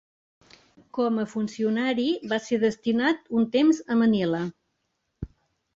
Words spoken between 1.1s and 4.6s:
a funcionari va ser destinat un temps a Manila.